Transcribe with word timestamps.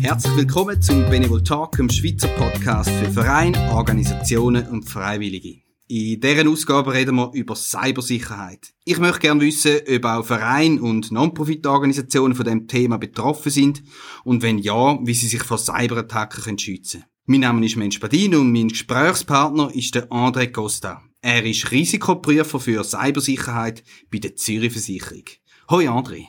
Herzlich 0.00 0.36
willkommen 0.36 0.80
zum 0.80 1.10
Benevol 1.10 1.42
Talk, 1.42 1.72
dem 1.72 1.90
Schweizer 1.90 2.28
Podcast 2.28 2.88
für 2.88 3.10
Vereine, 3.10 3.58
Organisationen 3.72 4.68
und 4.68 4.88
Freiwillige. 4.88 5.62
In 5.88 6.20
deren 6.20 6.46
Ausgabe 6.46 6.92
reden 6.92 7.16
wir 7.16 7.32
über 7.32 7.56
Cybersicherheit. 7.56 8.74
Ich 8.84 8.98
möchte 8.98 9.18
gerne 9.18 9.40
wissen, 9.40 9.80
ob 9.92 10.04
auch 10.04 10.24
Vereine 10.24 10.80
und 10.80 11.10
Non-Profit-Organisationen 11.10 12.36
von 12.36 12.44
dem 12.44 12.68
Thema 12.68 12.98
betroffen 12.98 13.50
sind 13.50 13.82
und 14.22 14.42
wenn 14.42 14.58
ja, 14.58 15.00
wie 15.02 15.14
sie 15.14 15.26
sich 15.26 15.42
vor 15.42 15.58
Cyberattacken 15.58 16.60
schützen 16.60 17.00
können. 17.00 17.10
Mein 17.26 17.40
Name 17.40 17.66
ist 17.66 17.74
Mensch 17.76 17.98
Badin 17.98 18.36
und 18.36 18.52
mein 18.52 18.68
Gesprächspartner 18.68 19.74
ist 19.74 19.96
der 19.96 20.08
André 20.10 20.52
Costa. 20.52 21.02
Er 21.26 21.42
ist 21.42 21.70
Risikoprüfer 21.70 22.60
für 22.60 22.84
Cybersicherheit 22.84 23.82
bei 24.12 24.18
der 24.18 24.36
Zürich 24.36 24.72
Versicherung. 24.72 25.24
Hoi 25.70 25.88
André. 25.88 26.26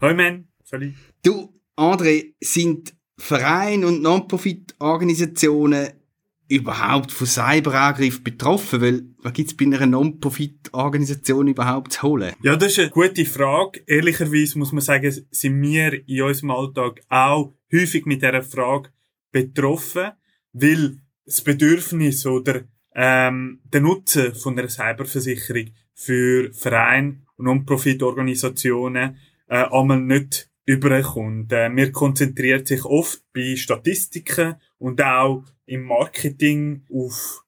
Hoi 0.00 0.14
Men, 0.14 0.46
salut. 0.62 0.94
Du, 1.24 1.60
André, 1.76 2.34
sind 2.40 2.94
Vereine 3.16 3.88
und 3.88 4.00
Non-Profit-Organisationen 4.00 5.88
überhaupt 6.46 7.10
von 7.10 7.26
Cyberangriff 7.26 8.22
betroffen? 8.22 8.80
Weil, 8.80 9.02
was 9.24 9.32
gibt's 9.32 9.56
bei 9.56 9.64
einer 9.64 9.86
Non-Profit-Organisation 9.86 11.48
überhaupt 11.48 11.94
zu 11.94 12.02
holen? 12.02 12.32
Ja, 12.40 12.54
das 12.54 12.74
ist 12.74 12.78
eine 12.78 12.90
gute 12.90 13.24
Frage. 13.24 13.82
Ehrlicherweise 13.88 14.56
muss 14.56 14.70
man 14.70 14.82
sagen, 14.82 15.12
sind 15.32 15.62
wir 15.62 16.08
in 16.08 16.22
unserem 16.22 16.52
Alltag 16.52 17.00
auch 17.08 17.56
häufig 17.72 18.06
mit 18.06 18.22
dieser 18.22 18.44
Frage 18.44 18.90
betroffen, 19.32 20.12
weil 20.52 21.00
das 21.24 21.40
Bedürfnis 21.40 22.24
oder 22.24 22.62
ähm, 23.00 23.60
der 23.72 23.80
Nutzen 23.80 24.34
von 24.34 24.58
einer 24.58 24.68
Cyberversicherung 24.68 25.70
für 25.94 26.52
Vereine 26.52 27.20
und 27.36 27.44
Non-Profit-Organisationen 27.44 29.18
äh, 29.46 29.64
einmal 29.70 30.00
nicht 30.00 30.50
überkommt. 30.64 31.52
Äh, 31.52 31.70
wir 31.76 31.92
konzentrieren 31.92 32.66
sich 32.66 32.84
oft 32.84 33.22
bei 33.32 33.54
Statistiken 33.54 34.56
und 34.78 35.00
auch 35.00 35.44
im 35.66 35.84
Marketing 35.84 36.82
auf 36.92 37.44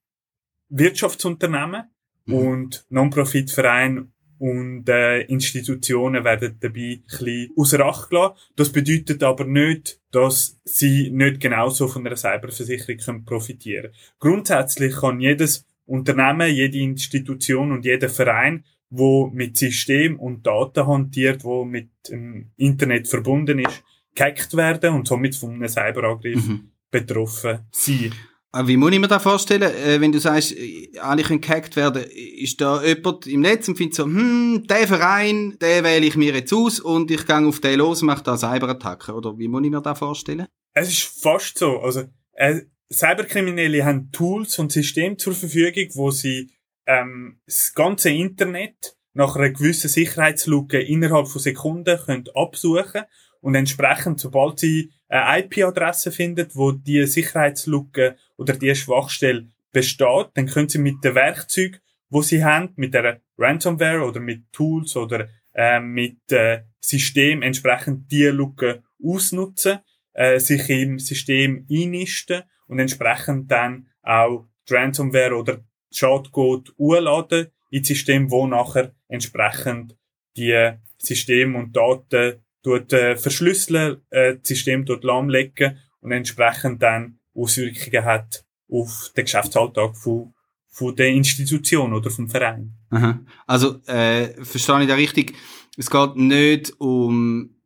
Wirtschaftsunternehmen 0.68 1.82
mhm. 2.26 2.34
und 2.34 2.86
Non-Profit-Vereine 2.88 4.06
und 4.40 4.88
äh, 4.88 5.20
Institutionen 5.22 6.24
werden 6.24 6.56
dabei 6.60 6.98
ein 6.98 7.02
bisschen 7.06 7.50
außer 7.56 7.80
Acht 7.80 8.08
gelassen. 8.08 8.36
Das 8.56 8.72
bedeutet 8.72 9.22
aber 9.22 9.44
nicht, 9.44 10.00
dass 10.10 10.58
sie 10.64 11.10
nicht 11.10 11.40
genauso 11.40 11.88
von 11.88 12.06
einer 12.06 12.16
Cyberversicherung 12.16 13.24
profitieren 13.26 13.92
können. 13.92 13.94
Grundsätzlich 14.18 14.96
kann 14.96 15.20
jedes 15.20 15.66
Unternehmen, 15.84 16.54
jede 16.54 16.78
Institution 16.78 17.70
und 17.70 17.84
jeder 17.84 18.08
Verein 18.08 18.64
wo 18.90 19.28
mit 19.28 19.56
System 19.56 20.18
und 20.18 20.44
Daten 20.44 20.86
hantiert, 20.86 21.44
wo 21.44 21.64
mit 21.64 21.90
dem 22.08 22.50
Internet 22.56 23.06
verbunden 23.06 23.60
ist, 23.60 23.84
gehackt 24.14 24.56
werden 24.56 24.94
und 24.94 25.06
somit 25.06 25.36
von 25.36 25.54
einem 25.54 25.68
Cyberangriff 25.68 26.44
mhm. 26.44 26.70
betroffen 26.90 27.60
sein. 27.70 28.12
Ah, 28.52 28.66
wie 28.66 28.76
muss 28.76 28.90
ich 28.90 28.98
mir 28.98 29.06
das 29.06 29.22
vorstellen, 29.22 29.62
äh, 29.62 30.00
wenn 30.00 30.10
du 30.10 30.18
sagst, 30.18 30.56
alle 31.00 31.22
können 31.22 31.40
gehackt 31.40 31.76
werden, 31.76 32.04
ist 32.10 32.60
da 32.60 32.82
jemand 32.82 33.28
im 33.28 33.42
Netz 33.42 33.68
und 33.68 33.76
findet 33.76 33.94
so, 33.94 34.04
hm, 34.04 34.66
der 34.68 34.88
Verein, 34.88 35.56
den 35.60 35.84
wähle 35.84 36.06
ich 36.06 36.16
mir 36.16 36.34
jetzt 36.34 36.52
aus 36.52 36.80
und 36.80 37.12
ich 37.12 37.24
gehe 37.26 37.46
auf 37.46 37.60
den 37.60 37.78
los 37.78 38.02
und 38.02 38.06
mache 38.06 38.24
da 38.24 38.36
Cyberattacken, 38.36 39.14
oder 39.14 39.38
wie 39.38 39.46
muss 39.46 39.62
ich 39.62 39.70
mir 39.70 39.80
das 39.80 39.98
vorstellen? 39.98 40.46
Es 40.74 40.88
ist 40.88 41.22
fast 41.22 41.58
so, 41.58 41.78
also 41.78 42.02
äh, 42.32 42.62
Cyberkriminelle 42.92 43.84
haben 43.84 44.10
Tools 44.10 44.58
und 44.58 44.72
Systeme 44.72 45.16
zur 45.16 45.34
Verfügung, 45.34 45.88
wo 45.94 46.10
sie 46.10 46.50
ähm, 46.86 47.40
das 47.46 47.72
ganze 47.72 48.10
Internet 48.10 48.96
nach 49.12 49.36
einer 49.36 49.50
gewissen 49.50 49.88
Sicherheitslücke 49.88 50.80
innerhalb 50.80 51.28
von 51.28 51.40
Sekunden 51.40 51.98
können 52.04 52.24
absuchen 52.34 53.02
und 53.40 53.54
entsprechend, 53.54 54.20
sobald 54.20 54.58
sie 54.60 54.92
eine 55.08 55.40
IP-Adresse 55.40 56.12
finden, 56.12 56.48
wo 56.54 56.72
die 56.72 57.06
Sicherheitslücke 57.06 58.16
oder 58.36 58.54
die 58.54 58.74
Schwachstelle 58.74 59.48
besteht, 59.72 60.28
dann 60.34 60.46
können 60.46 60.68
sie 60.68 60.78
mit 60.78 61.02
den 61.02 61.14
Werkzeugen, 61.14 61.80
wo 62.10 62.22
sie 62.22 62.44
haben, 62.44 62.72
mit 62.76 62.94
der 62.94 63.20
Ransomware 63.38 64.02
oder 64.02 64.20
mit 64.20 64.52
Tools 64.52 64.96
oder 64.96 65.28
äh, 65.54 65.80
mit 65.80 66.30
äh, 66.32 66.62
System 66.80 67.42
entsprechend 67.42 68.10
die 68.10 68.24
Lücke 68.26 68.82
ausnutzen, 69.02 69.78
äh, 70.12 70.38
sich 70.38 70.68
im 70.68 70.98
System 70.98 71.66
einnisten 71.70 72.42
und 72.66 72.78
entsprechend 72.78 73.50
dann 73.50 73.88
auch 74.02 74.46
die 74.68 74.74
Ransomware 74.74 75.34
oder 75.34 75.64
Schadcode 75.92 76.72
hochladen 76.78 77.48
ins 77.70 77.88
System, 77.88 78.30
wo 78.30 78.46
nachher 78.46 78.92
entsprechend 79.08 79.96
die 80.36 80.72
System 80.98 81.56
und 81.56 81.74
Daten 81.74 82.44
dort 82.62 82.92
äh, 82.92 83.16
verschlüsseln, 83.16 84.02
äh, 84.10 84.36
das 84.36 84.48
System 84.48 84.84
dort 84.84 85.04
lahmlegen 85.04 85.78
und 86.00 86.12
entsprechend 86.12 86.82
dann 86.82 87.18
Auswirkungen 87.34 88.04
hat 88.04 88.44
auf 88.70 89.12
den 89.16 89.24
Geschäftsalltag 89.24 89.96
von, 89.96 90.34
von 90.68 90.94
der 90.96 91.08
Institution 91.08 91.92
oder 91.92 92.10
vom 92.10 92.28
Verein. 92.28 92.74
Aha. 92.90 93.20
Also 93.46 93.80
äh, 93.86 94.44
verstehe 94.44 94.82
ich 94.82 94.88
da 94.88 94.94
richtig? 94.94 95.34
Es 95.76 95.90
geht 95.90 96.16
nicht 96.16 96.72
um 96.78 97.56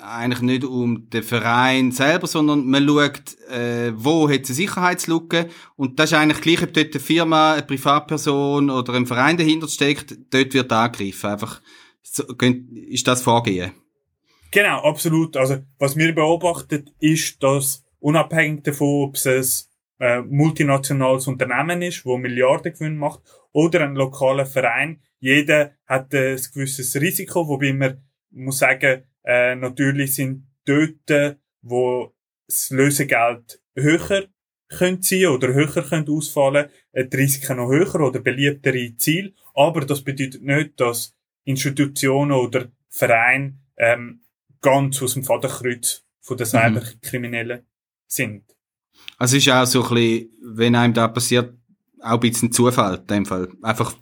eigentlich 0.00 0.42
nicht 0.42 0.64
um 0.64 1.08
den 1.08 1.22
Verein 1.22 1.92
selber, 1.92 2.26
sondern 2.26 2.66
man 2.66 2.86
schaut, 2.86 3.38
äh, 3.48 3.92
wo 3.94 4.28
hat 4.28 4.42
es 4.42 4.50
eine 4.50 4.56
Sicherheitslücke 4.56 5.48
und 5.76 5.98
das 5.98 6.10
ist 6.10 6.18
eigentlich 6.18 6.40
gleich, 6.40 6.62
ob 6.62 6.74
dort 6.74 6.94
eine 6.94 7.00
Firma, 7.00 7.52
eine 7.54 7.62
Privatperson 7.62 8.70
oder 8.70 8.94
ein 8.94 9.06
Verein 9.06 9.36
dahinter 9.36 9.68
steckt, 9.68 10.16
dort 10.30 10.52
wird 10.52 10.72
angegriffen. 10.72 11.30
Einfach, 11.30 11.62
so, 12.02 12.24
ist 12.88 13.06
das 13.06 13.22
Vorgehen? 13.22 13.72
Genau, 14.54 14.82
absolut. 14.84 15.36
Also, 15.36 15.64
was 15.80 15.96
wir 15.96 16.14
beobachtet, 16.14 16.94
ist, 17.00 17.42
dass 17.42 17.84
unabhängig 17.98 18.62
davon, 18.62 19.08
ob 19.08 19.16
es 19.16 19.68
ein 19.98 20.06
äh, 20.06 20.22
multinationales 20.22 21.26
Unternehmen 21.26 21.82
ist, 21.82 22.06
wo 22.06 22.16
Milliarden 22.16 22.72
Gewinn 22.72 22.96
macht, 22.96 23.20
oder 23.50 23.80
ein 23.80 23.96
lokaler 23.96 24.46
Verein, 24.46 25.02
jeder 25.18 25.72
hat 25.86 26.14
ein 26.14 26.40
gewisses 26.54 26.94
Risiko, 26.94 27.48
wobei 27.48 27.72
man 27.72 28.04
muss 28.30 28.58
sagen, 28.58 29.02
äh, 29.24 29.56
natürlich 29.56 30.14
sind 30.14 30.46
dort, 30.64 31.36
wo 31.62 32.14
das 32.46 32.70
Lösegeld 32.70 33.60
höher 33.74 34.28
könnte 34.68 35.02
sein 35.02 35.26
oder 35.26 35.52
höher 35.52 35.82
könnte 35.82 36.12
ausfallen, 36.12 36.68
äh, 36.92 37.06
die 37.06 37.16
Risiken 37.16 37.56
noch 37.56 37.70
höher 37.70 37.96
oder 37.96 38.20
beliebtere 38.20 38.96
Ziele. 38.98 39.32
Aber 39.54 39.80
das 39.80 40.02
bedeutet 40.02 40.42
nicht, 40.42 40.80
dass 40.80 41.16
Institutionen 41.42 42.32
oder 42.32 42.68
Vereine 42.88 43.58
ähm, 43.76 44.20
ganz 44.64 45.00
aus 45.02 45.14
dem 45.14 45.22
Vaterkreuz 45.22 46.04
von 46.20 46.36
den 46.36 46.46
mhm. 46.46 46.50
Cyberkriminellen 46.50 47.60
mhm. 47.60 47.66
sind. 48.06 48.44
Also 49.18 49.36
es 49.36 49.46
ist 49.46 49.52
auch 49.52 49.66
so 49.66 49.84
ein 49.84 49.94
bisschen, 49.94 50.30
wenn 50.42 50.74
einem 50.74 50.94
da 50.94 51.08
passiert, 51.08 51.54
auch 52.00 52.14
ein 52.14 52.20
bisschen 52.20 52.50
Zufall 52.50 52.96
in 52.96 53.06
dem 53.06 53.26
Fall. 53.26 53.48
Einfach 53.62 53.94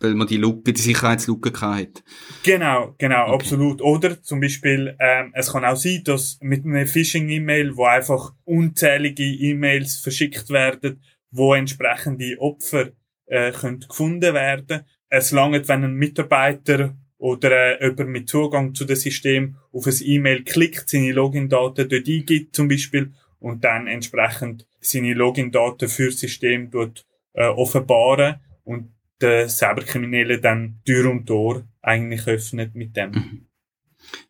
weil 0.00 0.14
man 0.14 0.26
die 0.26 0.36
Lücke, 0.36 0.72
die 0.72 0.80
Sicherheitslücke 0.80 1.52
hat. 1.60 2.04
Genau, 2.42 2.94
genau, 2.98 3.24
okay. 3.28 3.34
absolut. 3.34 3.80
Oder 3.80 4.22
zum 4.22 4.40
Beispiel, 4.40 4.96
ähm, 5.00 5.32
es 5.34 5.52
kann 5.52 5.64
auch 5.64 5.76
sein, 5.76 6.02
dass 6.04 6.38
mit 6.40 6.64
einer 6.64 6.86
Phishing-E-Mail, 6.86 7.76
wo 7.76 7.86
einfach 7.86 8.34
unzählige 8.44 9.24
E-Mails 9.24 9.96
verschickt 9.96 10.50
werden, 10.50 11.02
wo 11.30 11.54
entsprechende 11.54 12.36
Opfer 12.38 12.90
äh, 13.26 13.52
können 13.52 13.80
gefunden 13.80 14.34
werden. 14.34 14.82
Es 15.08 15.30
langt, 15.30 15.68
wenn 15.68 15.84
ein 15.84 15.94
Mitarbeiter 15.94 16.94
oder 17.26 17.80
äh, 17.80 17.88
jemand 17.88 18.10
mit 18.10 18.28
Zugang 18.28 18.74
zu 18.74 18.84
dem 18.84 18.94
System 18.94 19.56
auf 19.72 19.86
ein 19.86 19.94
E-Mail 20.00 20.44
klickt, 20.44 20.88
seine 20.88 21.10
Login-Daten 21.10 21.88
dort 21.88 22.08
eingibt 22.08 22.54
zum 22.54 22.68
Beispiel 22.68 23.14
und 23.40 23.64
dann 23.64 23.88
entsprechend 23.88 24.64
seine 24.80 25.12
Login-Daten 25.12 25.88
für 25.88 26.06
das 26.06 26.20
System 26.20 26.70
dort 26.70 27.04
äh, 27.32 27.48
offenbaren 27.48 28.36
und 28.62 28.92
der 29.20 29.48
Cyberkriminelle 29.48 30.40
dann 30.40 30.80
Tür 30.84 31.10
und 31.10 31.26
Tor 31.26 31.64
eigentlich 31.82 32.28
öffnet 32.28 32.76
mit 32.76 32.96
dem. 32.96 33.10
Mhm. 33.10 33.46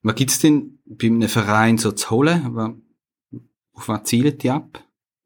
Was 0.03 0.15
gibt's 0.15 0.39
denn 0.39 0.79
bei 0.87 1.09
einem 1.09 1.29
Verein 1.29 1.77
so 1.77 1.93
zu 1.93 2.11
holen? 2.11 2.83
Auf 3.75 3.89
was 3.89 4.05
zielen 4.05 4.39
die 4.39 4.49
ab? 4.49 4.83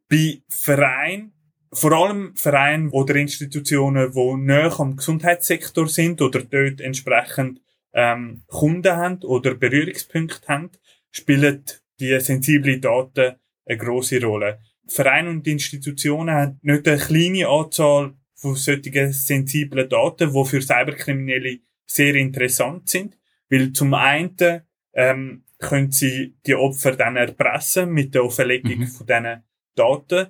Bei 0.08 0.42
Vereinen, 0.48 1.32
vor 1.72 1.92
allem 1.92 2.34
Vereine 2.34 2.90
oder 2.90 3.14
Institutionen, 3.16 4.12
die 4.12 4.34
näher 4.36 4.78
am 4.78 4.96
Gesundheitssektor 4.96 5.88
sind 5.88 6.20
oder 6.20 6.42
dort 6.42 6.80
entsprechend 6.80 7.60
ähm, 7.92 8.42
Kunden 8.46 8.96
haben 8.96 9.22
oder 9.22 9.54
Berührungspunkte 9.54 10.48
haben, 10.48 10.70
spielen 11.10 11.64
die 12.00 12.18
sensiblen 12.20 12.80
Daten 12.80 13.36
eine 13.66 13.78
große 13.78 14.20
Rolle. 14.22 14.60
Vereine 14.86 15.30
und 15.30 15.46
Institutionen 15.46 16.34
haben 16.34 16.58
nicht 16.62 16.88
eine 16.88 16.98
kleine 16.98 17.48
Anzahl 17.48 18.14
von 18.34 18.56
solchen 18.56 19.12
sensiblen 19.12 19.88
Daten, 19.88 20.32
die 20.32 20.44
für 20.44 20.62
Cyberkriminelle 20.62 21.60
sehr 21.86 22.14
interessant 22.14 22.88
sind. 22.88 23.18
Weil 23.48 23.72
zum 23.72 23.94
einen 23.94 24.62
ähm, 24.94 25.44
können 25.58 25.92
sie 25.92 26.36
die 26.46 26.54
Opfer 26.54 26.96
dann 26.96 27.16
erpressen 27.16 27.90
mit 27.90 28.14
der 28.14 28.24
Offenlegung 28.24 28.78
mhm. 28.78 28.86
von 28.86 29.06
diesen 29.06 29.44
Daten. 29.74 30.26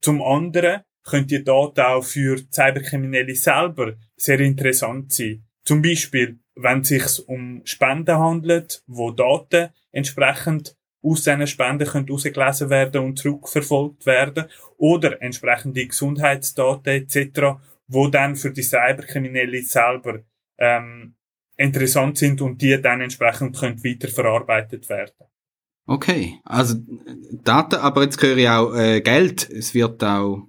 Zum 0.00 0.22
anderen 0.22 0.82
können 1.04 1.26
die 1.26 1.44
Daten 1.44 1.80
auch 1.80 2.04
für 2.04 2.38
Cyberkriminelle 2.50 3.34
selber 3.34 3.94
sehr 4.16 4.40
interessant 4.40 5.12
sein. 5.12 5.44
Zum 5.64 5.82
Beispiel, 5.82 6.38
wenn 6.54 6.80
es 6.80 6.88
sich 6.88 7.28
um 7.28 7.62
Spenden 7.64 8.18
handelt, 8.18 8.82
wo 8.86 9.10
Daten 9.10 9.70
entsprechend 9.92 10.76
aus 11.02 11.22
diesen 11.22 11.46
Spenden 11.46 11.90
herausgelesen 11.90 12.70
werden 12.70 13.04
und 13.04 13.18
zurückverfolgt 13.18 14.04
werden 14.06 14.46
oder 14.76 15.20
entsprechende 15.22 15.86
Gesundheitsdaten 15.86 16.92
etc., 16.92 17.58
wo 17.86 18.08
dann 18.08 18.36
für 18.36 18.50
die 18.52 18.62
Cyberkriminelle 18.62 19.62
selber 19.62 20.20
ähm, 20.58 21.14
interessant 21.56 22.18
sind 22.18 22.40
und 22.40 22.60
die 22.60 22.80
dann 22.80 23.00
entsprechend 23.00 23.58
können 23.58 23.82
weiterverarbeitet 23.82 24.88
werden. 24.88 25.26
Okay, 25.90 26.38
also 26.44 26.76
Daten, 27.42 27.74
aber 27.80 28.04
jetzt 28.04 28.22
höre 28.22 28.36
ich 28.36 28.48
auch 28.48 28.72
äh, 28.76 29.00
Geld. 29.00 29.50
Es 29.50 29.74
wird 29.74 30.04
auch, 30.04 30.46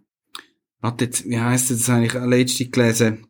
warte 0.81 1.05
jetzt, 1.05 1.27
wie 1.27 1.39
heißt 1.39 1.71
das 1.71 1.89
eigentlich 1.89 2.13
letztens 2.13 2.71
gelesen? 2.71 3.25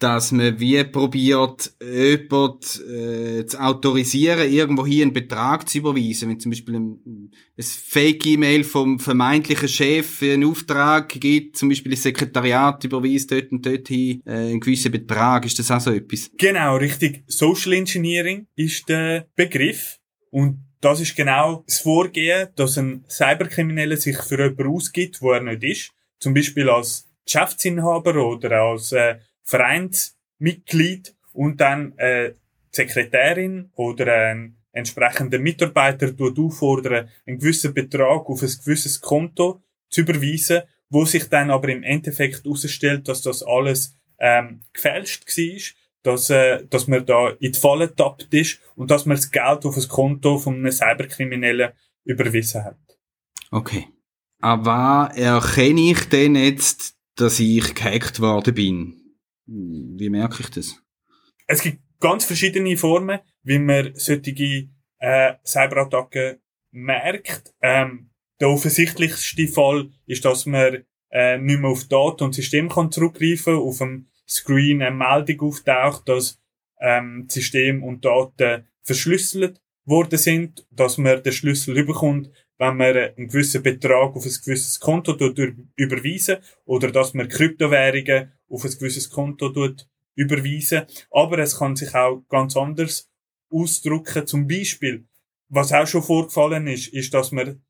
dass 0.00 0.32
man 0.32 0.58
wie 0.58 0.82
probiert, 0.82 1.74
jemand 1.80 2.80
äh, 2.90 3.46
zu 3.46 3.60
autorisieren, 3.60 4.50
irgendwo 4.50 4.84
hier 4.84 5.04
einen 5.04 5.12
Betrag 5.12 5.68
zu 5.68 5.78
überweisen. 5.78 6.28
Wenn 6.28 6.40
zum 6.40 6.50
Beispiel 6.50 6.74
ein, 6.74 7.30
ein 7.56 7.62
Fake-E-Mail 7.62 8.64
vom 8.64 8.98
vermeintlichen 8.98 9.68
Chef 9.68 10.20
einen 10.24 10.42
Auftrag 10.42 11.10
gibt, 11.10 11.56
zum 11.56 11.68
Beispiel 11.68 11.92
das 11.92 12.02
Sekretariat 12.02 12.82
überweist 12.82 13.30
dort 13.30 13.52
und 13.52 13.64
dort 13.64 13.86
hin 13.86 14.20
äh, 14.26 14.32
einen 14.32 14.58
gewissen 14.58 14.90
Betrag. 14.90 15.46
Ist 15.46 15.60
das 15.60 15.70
auch 15.70 15.80
so 15.80 15.92
etwas? 15.92 16.32
Genau, 16.36 16.78
richtig. 16.78 17.22
Social 17.28 17.74
Engineering 17.74 18.48
ist 18.56 18.88
der 18.88 19.28
Begriff. 19.36 20.00
Und 20.30 20.71
das 20.82 21.00
ist 21.00 21.16
genau 21.16 21.62
das 21.66 21.78
Vorgehen, 21.78 22.48
dass 22.56 22.76
ein 22.76 23.04
Cyberkrimineller 23.08 23.96
sich 23.96 24.18
für 24.18 24.38
jemanden 24.42 24.66
ausgibt, 24.66 25.22
wo 25.22 25.32
er 25.32 25.40
nicht 25.40 25.62
ist. 25.62 25.90
Zum 26.18 26.34
Beispiel 26.34 26.68
als 26.68 27.08
Geschäftsinhaber 27.24 28.16
oder 28.16 28.62
als 28.62 28.92
äh, 28.92 29.18
Vereinsmitglied 29.44 31.14
und 31.32 31.60
dann 31.60 31.96
äh, 31.98 32.32
Sekretärin 32.72 33.70
oder 33.76 34.30
ein 34.30 34.56
entsprechender 34.72 35.38
Mitarbeiter 35.38 36.12
auffordern, 36.18 37.08
einen 37.26 37.38
gewissen 37.38 37.74
Betrag 37.74 38.28
auf 38.28 38.42
ein 38.42 38.48
gewisses 38.64 39.00
Konto 39.00 39.62
zu 39.88 40.00
überweisen, 40.00 40.62
wo 40.88 41.04
sich 41.04 41.28
dann 41.28 41.50
aber 41.50 41.68
im 41.68 41.84
Endeffekt 41.84 42.44
herausstellt, 42.44 43.06
dass 43.06 43.22
das 43.22 43.42
alles 43.42 43.94
ähm, 44.18 44.62
gefälscht 44.72 45.26
war, 45.26 45.60
dass, 46.02 46.30
äh, 46.30 46.64
dass 46.68 46.88
man 46.88 47.06
da 47.06 47.30
in 47.30 47.52
die 47.52 47.58
Falle 47.58 47.88
getappt 47.88 48.32
ist 48.34 48.60
und 48.76 48.90
dass 48.90 49.06
man 49.06 49.16
das 49.16 49.30
Geld 49.30 49.64
auf 49.64 49.76
ein 49.76 49.88
Konto 49.88 50.38
von 50.38 50.54
einem 50.56 50.72
Cyberkriminellen 50.72 51.72
überwiesen 52.04 52.64
hat. 52.64 52.78
Okay. 53.50 53.88
Aber 54.40 55.10
erkenne 55.14 55.92
ich 55.92 56.08
denn 56.08 56.34
jetzt, 56.34 56.96
dass 57.14 57.38
ich 57.38 57.74
gehackt 57.74 58.20
worden 58.20 58.54
bin? 58.54 59.02
Wie 59.46 60.10
merke 60.10 60.42
ich 60.42 60.50
das? 60.50 60.82
Es 61.46 61.62
gibt 61.62 61.78
ganz 62.00 62.24
verschiedene 62.24 62.76
Formen, 62.76 63.20
wie 63.42 63.58
man 63.58 63.92
solche 63.94 64.68
äh, 64.98 65.34
Cyberattacken 65.44 66.38
merkt. 66.72 67.54
Ähm, 67.60 68.10
der 68.40 68.48
offensichtlichste 68.48 69.46
Fall 69.46 69.90
ist, 70.06 70.24
dass 70.24 70.46
man 70.46 70.84
äh, 71.10 71.38
nicht 71.38 71.60
mehr 71.60 71.70
auf 71.70 71.84
Daten 71.84 72.24
und 72.24 72.34
System 72.34 72.68
kann 72.68 72.90
zurückgreifen 72.90 73.54
auf 73.54 73.78
dem 73.78 74.08
Screen 74.28 74.82
eine 74.82 74.96
Meldung 74.96 75.48
auftaucht, 75.48 76.08
dass 76.08 76.40
ähm, 76.80 77.26
System 77.28 77.82
und 77.82 78.04
Daten 78.04 78.66
verschlüsselt 78.82 79.60
worden 79.84 80.18
sind, 80.18 80.66
dass 80.70 80.98
man 80.98 81.22
den 81.22 81.32
Schlüssel 81.32 81.76
überkommt, 81.76 82.30
wenn 82.58 82.76
man 82.76 82.96
einen 82.96 83.28
gewissen 83.28 83.62
Betrag 83.62 84.14
auf 84.14 84.24
ein 84.24 84.36
gewisses 84.44 84.78
Konto 84.78 85.12
überweisen 85.76 86.38
oder 86.64 86.90
dass 86.92 87.14
man 87.14 87.28
Kryptowährungen 87.28 88.32
auf 88.48 88.64
ein 88.64 88.70
gewisses 88.70 89.10
Konto 89.10 89.52
überweisen. 90.14 90.82
Aber 91.10 91.38
es 91.38 91.58
kann 91.58 91.74
sich 91.74 91.94
auch 91.94 92.22
ganz 92.28 92.56
anders 92.56 93.10
ausdrücken. 93.50 94.26
Zum 94.26 94.46
Beispiel, 94.46 95.06
was 95.48 95.72
auch 95.72 95.86
schon 95.86 96.02
vorgefallen 96.02 96.66
ist, 96.66 96.88
ist, 96.88 97.12
dass 97.14 97.32
man 97.32 97.62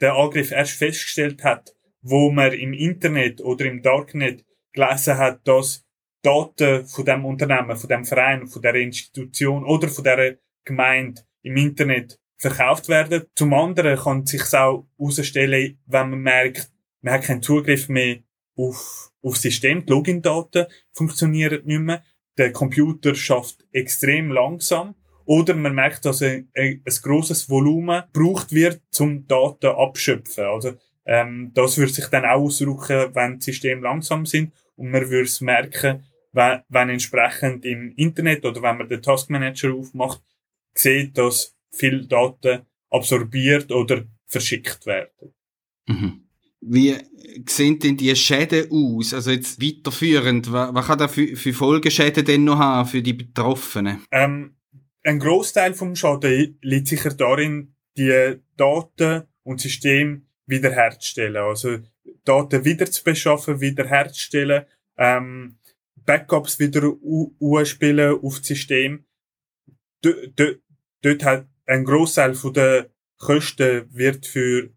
den 0.00 0.10
Angriff 0.10 0.50
erst 0.50 0.72
festgestellt 0.72 1.42
hat, 1.44 1.74
wo 2.02 2.30
man 2.30 2.52
im 2.52 2.72
Internet 2.72 3.40
oder 3.40 3.64
im 3.64 3.80
Darknet 3.80 4.44
gelesen 4.72 5.16
hat, 5.16 5.46
dass 5.48 5.83
Daten 6.24 6.86
von 6.86 7.04
dem 7.04 7.24
Unternehmen, 7.24 7.76
von 7.76 7.88
dem 7.88 8.04
Verein, 8.04 8.46
von 8.46 8.62
der 8.62 8.74
Institution 8.76 9.64
oder 9.64 9.88
von 9.88 10.04
der 10.04 10.38
Gemeinde 10.64 11.22
im 11.42 11.56
Internet 11.56 12.18
verkauft 12.38 12.88
werden. 12.88 13.24
Zum 13.34 13.52
anderen 13.52 13.98
kann 13.98 14.22
es 14.22 14.30
sich 14.30 14.54
auch 14.54 14.86
herausstellen, 14.98 15.78
wenn 15.86 16.10
man 16.10 16.20
merkt, 16.20 16.70
man 17.02 17.14
hat 17.14 17.24
keinen 17.24 17.42
Zugriff 17.42 17.88
mehr 17.88 18.18
auf, 18.56 19.12
auf 19.22 19.36
System. 19.36 19.84
Die 19.84 19.92
Login-Daten 19.92 20.66
funktionieren 20.92 21.64
nicht 21.64 21.80
mehr. 21.80 22.02
Der 22.38 22.52
Computer 22.52 23.14
schafft 23.14 23.64
extrem 23.72 24.32
langsam. 24.32 24.94
Oder 25.26 25.54
man 25.54 25.74
merkt, 25.74 26.04
dass 26.04 26.22
ein, 26.22 26.50
ein, 26.54 26.82
ein 26.84 26.94
grosses 27.02 27.48
Volumen 27.48 28.02
gebraucht 28.12 28.52
wird, 28.52 28.82
zum 28.90 29.26
Daten 29.26 29.66
abschöpfen. 29.66 30.44
Also, 30.44 30.72
ähm, 31.06 31.52
das 31.54 31.78
würde 31.78 31.92
sich 31.92 32.06
dann 32.06 32.24
auch 32.24 32.42
ausdrücken, 32.42 33.14
wenn 33.14 33.38
die 33.38 33.44
Systeme 33.44 33.82
langsam 33.82 34.26
sind. 34.26 34.52
Und 34.76 34.90
man 34.90 35.08
würde 35.08 35.24
es 35.24 35.40
merken, 35.40 36.04
wenn, 36.34 36.60
wenn 36.68 36.90
entsprechend 36.90 37.64
im 37.64 37.94
Internet 37.96 38.44
oder 38.44 38.60
wenn 38.62 38.78
man 38.78 38.88
den 38.88 39.02
Taskmanager 39.02 39.72
aufmacht, 39.74 40.22
sieht, 40.74 41.16
dass 41.16 41.54
viel 41.70 42.06
Daten 42.06 42.62
absorbiert 42.90 43.72
oder 43.72 44.04
verschickt 44.26 44.86
werden. 44.86 45.34
Mhm. 45.86 46.20
Wie 46.60 46.96
sehen 47.46 47.78
denn 47.78 47.96
die 47.96 48.14
Schäden 48.16 48.70
aus? 48.70 49.12
Also 49.12 49.30
jetzt 49.30 49.60
weiterführend, 49.62 50.50
was, 50.50 50.74
was 50.74 50.86
kann 50.86 50.98
da 50.98 51.08
für, 51.08 51.36
für 51.36 51.52
Folgeschäden 51.52 52.24
denn 52.24 52.44
noch 52.44 52.58
haben 52.58 52.88
für 52.88 53.02
die 53.02 53.12
Betroffenen? 53.12 54.02
Ähm, 54.10 54.56
ein 55.02 55.18
Großteil 55.18 55.74
vom 55.74 55.94
Schaden 55.94 56.58
liegt 56.62 56.88
sicher 56.88 57.12
darin, 57.12 57.74
die 57.96 58.36
Daten 58.56 59.24
und 59.42 59.60
System 59.60 60.26
wiederherzustellen. 60.46 61.36
Also 61.36 61.78
Daten 62.24 62.64
wieder 62.64 62.90
zu 62.90 63.04
beschaffen, 63.04 63.60
wiederherzustellen, 63.60 64.64
ähm, 64.96 65.58
Backups 66.04 66.58
wieder 66.58 66.92
ausspielen 67.40 68.18
auf 68.22 68.38
das 68.38 68.48
System. 68.48 69.06
Dort 70.02 71.24
hat 71.24 71.46
ein 71.66 71.84
Großteil 71.84 72.36
der 72.52 72.90
Kosten 73.18 73.88
wird 73.90 74.26
für 74.26 74.70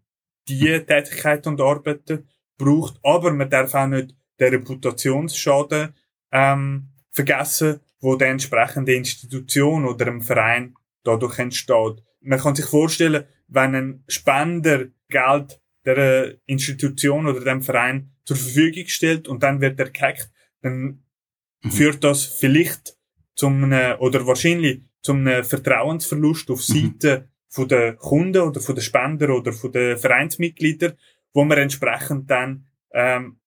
die 0.48 0.80
Tätigkeiten 0.86 1.50
und 1.50 1.60
Arbeiten 1.60 2.28
braucht, 2.56 2.98
aber 3.02 3.32
man 3.32 3.50
darf 3.50 3.74
auch 3.74 3.86
nicht 3.86 4.14
den 4.40 4.54
Reputationsschaden 4.54 5.94
ähm, 6.32 6.88
vergessen, 7.10 7.80
wo 8.00 8.16
der 8.16 8.28
entsprechende 8.28 8.94
Institution 8.94 9.84
oder 9.84 10.06
ein 10.06 10.22
Verein 10.22 10.74
dadurch 11.04 11.38
entsteht. 11.38 12.02
Man 12.20 12.38
kann 12.38 12.54
sich 12.54 12.66
vorstellen, 12.66 13.24
wenn 13.48 13.74
ein 13.74 14.04
Spender 14.08 14.86
Geld 15.08 15.60
der 15.84 16.36
Institution 16.46 17.26
oder 17.26 17.40
dem 17.40 17.62
Verein 17.62 18.12
zur 18.24 18.36
Verfügung 18.36 18.86
stellt 18.86 19.28
und 19.28 19.42
dann 19.42 19.60
wird 19.60 19.80
er 19.80 19.90
gehackt, 19.90 20.30
dann 20.60 21.02
mhm. 21.62 21.70
führt 21.70 22.04
das 22.04 22.24
vielleicht 22.24 22.96
zum 23.34 23.62
oder 23.62 24.26
wahrscheinlich 24.26 24.82
zum 25.00 25.26
Vertrauensverlust 25.26 26.50
auf 26.50 26.68
mhm. 26.68 26.74
Seite 26.74 27.18
mhm. 27.20 27.24
von 27.48 27.68
der 27.68 27.94
Kunden 27.94 28.42
oder 28.42 28.60
von 28.60 28.74
den 28.74 28.82
Spender 28.82 29.30
oder 29.34 29.52
von 29.52 29.72
den 29.72 29.96
Vereinsmitgliedern, 29.96 30.94
wo 31.32 31.44
man 31.44 31.58
entsprechend 31.58 32.30
dann 32.30 32.66
ähm, 32.92 33.38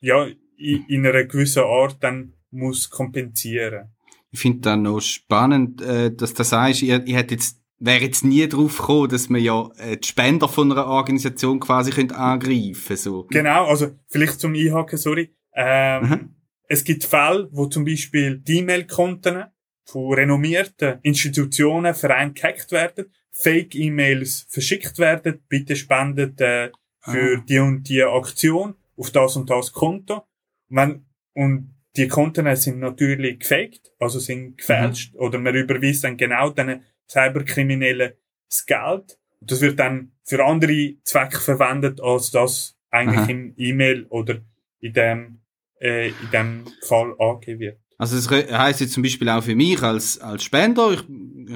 ja 0.00 0.26
in, 0.56 0.84
in 0.86 1.06
einer 1.06 1.24
gewissen 1.24 1.64
Art 1.64 1.96
dann 2.00 2.34
muss 2.50 2.88
kompensieren. 2.90 3.92
Ich 4.30 4.40
finde 4.40 4.60
dann 4.60 4.82
noch 4.82 5.00
spannend, 5.00 5.82
äh, 5.82 6.14
dass 6.14 6.34
du 6.34 6.44
sagst, 6.44 6.82
ihr, 6.82 7.04
ihr 7.06 7.16
hättet 7.16 7.32
jetzt 7.32 7.62
wäre 7.84 8.02
jetzt 8.02 8.24
nie 8.24 8.48
drauf 8.48 8.78
gekommen, 8.78 9.08
dass 9.08 9.28
man 9.28 9.42
ja 9.42 9.68
äh, 9.76 9.96
die 9.96 10.06
Spender 10.06 10.48
von 10.48 10.70
einer 10.70 10.86
Organisation 10.86 11.58
quasi 11.58 11.90
könnte 11.90 12.16
angreifen 12.16 12.96
so. 12.96 13.26
Genau, 13.28 13.66
also 13.66 13.90
vielleicht 14.06 14.40
zum 14.40 14.54
Einhaken, 14.54 14.98
sorry. 14.98 15.34
Ähm, 15.54 16.08
mhm. 16.08 16.34
Es 16.72 16.84
gibt 16.84 17.04
Fälle, 17.04 17.50
wo 17.52 17.66
zum 17.66 17.84
Beispiel 17.84 18.38
die 18.38 18.60
E-Mail-Konten 18.60 19.44
von 19.84 20.14
renommierten 20.14 21.00
Institutionen, 21.02 21.94
Vereinen 21.94 22.32
gehackt 22.32 22.72
werden, 22.72 23.12
Fake-E-Mails 23.30 24.46
verschickt 24.48 24.98
werden, 24.98 25.42
bitte 25.50 25.76
spendet 25.76 26.40
äh, 26.40 26.70
für 27.00 27.36
ah. 27.36 27.44
die 27.46 27.58
und 27.58 27.82
die 27.90 28.02
Aktion 28.02 28.74
auf 28.96 29.10
das 29.10 29.36
und 29.36 29.50
das 29.50 29.70
Konto. 29.70 30.26
Und, 30.70 30.76
wenn, 30.78 31.04
und 31.34 31.74
die 31.94 32.08
Konten 32.08 32.56
sind 32.56 32.78
natürlich 32.78 33.40
gefaked, 33.40 33.92
also 33.98 34.18
sind 34.18 34.56
gefälscht, 34.56 35.12
mhm. 35.12 35.20
oder 35.20 35.38
man 35.40 35.54
überweist 35.54 36.04
dann 36.04 36.16
genau 36.16 36.48
den 36.48 36.84
Cyberkriminellen 37.06 38.14
das 38.48 38.64
Geld. 38.64 39.18
Und 39.40 39.50
das 39.50 39.60
wird 39.60 39.78
dann 39.78 40.12
für 40.24 40.42
andere 40.42 40.94
Zwecke 41.04 41.38
verwendet, 41.38 42.00
als 42.00 42.30
das 42.30 42.78
eigentlich 42.88 43.20
Aha. 43.20 43.30
im 43.30 43.52
E-Mail 43.58 44.06
oder 44.06 44.40
in 44.80 44.94
dem, 44.94 45.41
äh, 45.82 46.08
in 46.08 46.30
dem 46.32 46.64
Fall 46.86 47.14
angegeben 47.18 47.60
wird. 47.60 47.78
Also 47.98 48.16
das 48.16 48.28
heisst 48.30 48.80
jetzt 48.80 48.94
zum 48.94 49.02
Beispiel 49.02 49.28
auch 49.28 49.44
für 49.44 49.54
mich 49.54 49.80
als, 49.82 50.18
als 50.18 50.42
Spender, 50.42 50.92
ich, 50.92 51.02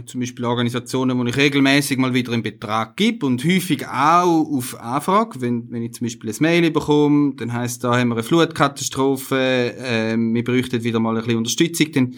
zum 0.07 0.21
Beispiel 0.21 0.45
Organisationen, 0.45 1.19
wo 1.19 1.25
ich 1.25 1.37
regelmäßig 1.37 1.99
mal 1.99 2.15
wieder 2.15 2.33
einen 2.33 2.43
Betrag 2.43 2.97
gebe 2.97 3.27
und 3.27 3.45
häufig 3.45 3.85
auch 3.87 4.47
auf 4.53 4.79
Anfrage, 4.79 5.41
wenn, 5.41 5.69
wenn 5.71 5.83
ich 5.83 5.95
zum 5.95 6.05
Beispiel 6.05 6.31
ein 6.31 6.37
Mail 6.39 6.71
bekomme, 6.71 7.35
dann 7.35 7.53
heisst 7.53 7.83
da 7.83 7.99
haben 7.99 8.11
wir 8.11 8.15
eine 8.15 8.23
Flutkatastrophe, 8.23 9.75
äh, 9.77 10.17
wir 10.17 10.45
bräuchten 10.45 10.85
wieder 10.85 11.01
mal 11.01 11.17
ein 11.17 11.25
bisschen 11.25 11.39
Unterstützung, 11.39 11.93
dann 11.93 12.15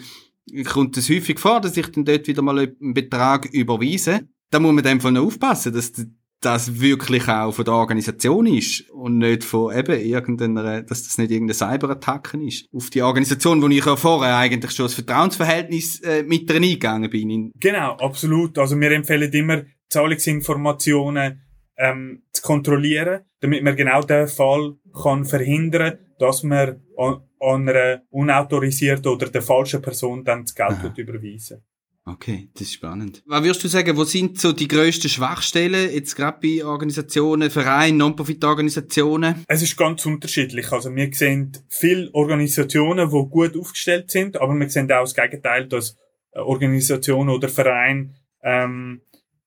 kommt 0.65 0.97
es 0.97 1.09
häufig 1.09 1.39
vor, 1.39 1.59
dass 1.61 1.77
ich 1.77 1.87
dann 1.87 2.05
dort 2.05 2.27
wieder 2.27 2.41
mal 2.41 2.59
einen 2.59 2.93
Betrag 2.93 3.51
überweise. 3.51 4.27
Da 4.51 4.59
muss 4.59 4.73
man 4.73 4.83
dem 4.83 5.01
von 5.01 5.17
aufpassen, 5.17 5.73
dass 5.73 5.91
das 6.41 6.79
wirklich 6.79 7.27
auch 7.27 7.51
von 7.51 7.65
der 7.65 7.73
Organisation 7.73 8.45
ist 8.45 8.89
und 8.91 9.17
nicht 9.17 9.43
von 9.43 9.75
eben 9.75 9.99
irgendeiner, 9.99 10.81
dass 10.83 11.03
das 11.03 11.17
nicht 11.17 11.31
irgendeine 11.31 11.53
Cyberattacke 11.53 12.41
ist. 12.41 12.65
Auf 12.73 12.89
die 12.89 13.01
Organisation, 13.01 13.61
wo 13.61 13.67
ich 13.67 13.85
ja 13.85 13.95
vorher 13.95 14.37
eigentlich 14.37 14.71
schon 14.71 14.85
das 14.85 14.93
Vertrauensverhältnis 14.93 15.99
äh, 16.01 16.23
mit 16.23 16.49
drin 16.49 16.63
eingegangen 16.63 17.09
bin. 17.09 17.51
Genau, 17.59 17.93
absolut. 17.97 18.57
Also 18.57 18.79
wir 18.79 18.91
empfehlen 18.91 19.31
immer, 19.33 19.63
Zahlungsinformationen 19.89 21.41
ähm, 21.77 22.23
zu 22.31 22.41
kontrollieren, 22.41 23.21
damit 23.41 23.63
man 23.63 23.75
genau 23.75 24.01
den 24.01 24.27
Fall 24.27 24.75
kann 25.01 25.25
verhindern, 25.25 25.97
dass 26.19 26.43
man 26.43 26.81
an, 26.97 27.21
an 27.39 27.69
einer 27.69 28.01
unautorisierten 28.09 29.11
oder 29.11 29.29
der 29.29 29.41
falschen 29.41 29.81
Person 29.81 30.23
dann 30.23 30.43
das 30.43 30.55
Geld 30.55 30.97
überweisen 30.97 31.63
Okay, 32.11 32.49
das 32.53 32.63
ist 32.63 32.73
spannend. 32.73 33.21
Was 33.27 33.43
würdest 33.43 33.63
du 33.63 33.67
sagen, 33.67 33.95
wo 33.95 34.03
sind 34.03 34.39
so 34.39 34.51
die 34.51 34.67
grössten 34.67 35.09
Schwachstellen 35.09 35.93
jetzt 35.93 36.15
gerade 36.15 36.39
bei 36.41 36.65
Organisationen, 36.65 37.51
Vereinen, 37.51 37.97
Non-Profit-Organisationen? 37.97 39.45
Es 39.47 39.61
ist 39.61 39.77
ganz 39.77 40.05
unterschiedlich. 40.07 40.71
Also 40.71 40.95
wir 40.95 41.13
sehen 41.13 41.51
viele 41.67 42.09
Organisationen, 42.13 43.09
die 43.09 43.29
gut 43.29 43.55
aufgestellt 43.55 44.09
sind, 44.09 44.41
aber 44.41 44.55
wir 44.55 44.69
sehen 44.69 44.91
auch 44.91 45.01
das 45.01 45.13
Gegenteil, 45.13 45.67
dass 45.67 45.97
Organisationen 46.33 47.29
oder 47.29 47.47
Vereine 47.47 48.15
ähm, 48.41 49.01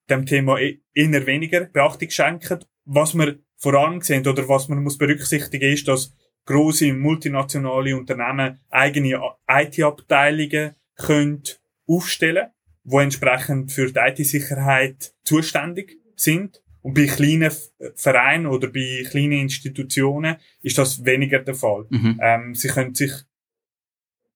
dem 0.09 0.25
Thema 0.25 0.61
e-, 0.61 0.79
eher 0.95 1.27
weniger 1.27 1.65
Beachtung 1.65 2.11
schenken. 2.11 2.61
Was 2.85 3.15
wir 3.15 3.41
vor 3.57 3.75
allem 3.75 4.03
sehen 4.03 4.27
oder 4.27 4.49
was 4.49 4.69
man 4.69 4.85
muss 4.85 4.99
berücksichtigen 4.99 5.73
ist, 5.73 5.89
dass 5.89 6.13
große 6.47 6.93
multinationale 6.93 7.97
Unternehmen 7.97 8.61
eigene 8.71 9.21
IT-Abteilungen 9.49 10.77
können 10.97 11.43
aufstellen, 11.87 12.49
wo 12.85 13.01
entsprechend 13.01 13.73
für 13.73 13.93
die 13.93 13.99
IT-Sicherheit 13.99 15.15
zuständig 15.25 15.99
sind. 16.17 16.63
Und 16.83 16.95
bei 16.95 17.07
kleinen 17.07 17.53
Vereinen 17.95 18.47
oder 18.47 18.69
bei 18.69 19.05
kleinen 19.09 19.33
Institutionen 19.33 20.37
ist 20.63 20.79
das 20.79 21.05
weniger 21.05 21.39
der 21.39 21.55
Fall. 21.55 21.87
Mhm. 21.91 22.19
Ähm, 22.21 22.55
sie 22.55 22.69
können 22.69 22.95
sich 22.95 23.13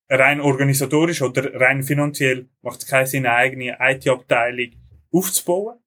rein 0.09 0.39
organisatorisch 0.39 1.21
oder 1.21 1.59
rein 1.59 1.83
finanziell 1.83 2.47
macht 2.61 2.83
es 2.83 2.87
keinen 2.87 3.07
Sinn, 3.07 3.25
eine 3.25 3.35
eigene 3.35 3.77
IT-Abteilung 3.79 4.71
aufzubauen 5.11 5.79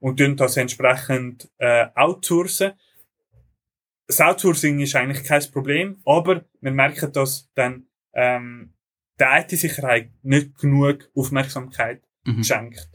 und 0.00 0.18
tun 0.18 0.36
das 0.36 0.56
entsprechend 0.56 1.50
äh, 1.58 1.86
outsourcen. 1.94 2.72
Das 4.06 4.20
Outsourcing 4.20 4.80
ist 4.80 4.96
eigentlich 4.96 5.24
kein 5.24 5.42
Problem, 5.52 6.00
aber 6.04 6.44
wir 6.60 6.72
merken, 6.72 7.12
dass 7.12 7.50
dann 7.54 7.86
ähm, 8.14 8.72
der 9.18 9.40
IT-Sicherheit 9.40 10.10
nicht 10.22 10.58
genug 10.58 11.10
Aufmerksamkeit 11.14 12.02
mhm. 12.24 12.38
geschenkt 12.38 12.88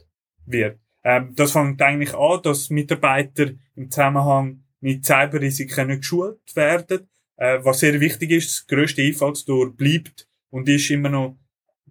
wird. 0.46 0.80
Ähm, 1.02 1.34
das 1.34 1.52
fängt 1.52 1.80
eigentlich 1.82 2.14
an, 2.14 2.40
dass 2.42 2.70
Mitarbeiter 2.70 3.50
im 3.74 3.90
Zusammenhang 3.90 4.64
mit 4.80 5.04
Cyberrisiken 5.04 5.88
nicht 5.88 6.00
geschult 6.00 6.40
werden. 6.54 7.08
Äh, 7.36 7.58
was 7.62 7.80
sehr 7.80 7.98
wichtig 8.00 8.30
ist, 8.30 8.50
das 8.50 8.66
grösste 8.66 9.02
Einfallstor 9.02 9.74
bleibt 9.74 10.28
und 10.50 10.68
ist 10.68 10.90
immer 10.90 11.08
noch 11.08 11.38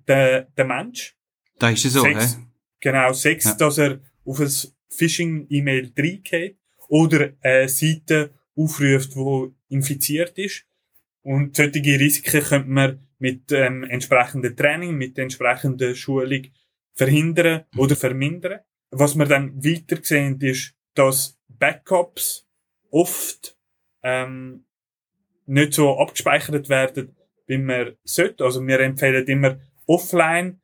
der, 0.08 0.44
der 0.58 0.66
Mensch. 0.66 1.16
Da 1.60 1.70
ist 1.70 1.86
es 1.86 1.94
so, 1.94 2.02
Sex, 2.02 2.40
Genau, 2.80 3.14
sechs, 3.14 3.46
ja. 3.46 3.56
dass 3.56 3.78
er 3.78 4.00
auf 4.26 4.40
ein 4.40 4.52
Phishing-E-Mail 4.90 5.94
reingeht 5.98 6.58
oder 6.90 7.34
eine 7.42 7.70
Seite 7.70 8.34
aufruft, 8.56 9.16
wo 9.16 9.54
infiziert 9.70 10.38
ist. 10.38 10.66
Und 11.24 11.56
solche 11.56 11.80
Risiken 11.80 12.44
könnte 12.44 12.70
man 12.70 13.00
mit 13.20 13.52
ähm, 13.52 13.84
entsprechenden 13.86 14.56
Training, 14.56 14.98
mit 14.98 15.18
entsprechender 15.18 15.96
Schulung 15.96 16.48
verhindern 16.94 17.64
oder 17.78 17.96
vermindern. 17.96 18.60
Was 18.92 19.18
wir 19.18 19.26
dann 19.26 19.64
weiter 19.64 19.98
sehen, 20.02 20.40
ist, 20.42 20.76
dass 20.94 21.40
Backups 21.48 22.46
oft 22.92 23.58
ähm, 24.04 24.66
nicht 25.46 25.74
so 25.74 25.98
abgespeichert 25.98 26.70
werden, 26.70 27.16
wie 27.48 27.58
man 27.58 27.96
sollte. 28.04 28.44
Also 28.44 28.66
wir 28.66 28.80
empfehlen 28.80 29.26
immer 29.28 29.58
offline, 29.88 30.62